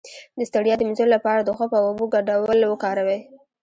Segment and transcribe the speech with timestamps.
[0.37, 3.19] د ستړیا د مینځلو لپاره د خوب او اوبو ګډول وکاروئ